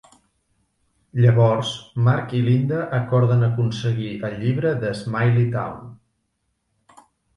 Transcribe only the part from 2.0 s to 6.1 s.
Mark i Linda acorden aconseguir el llibre de Smiley Town.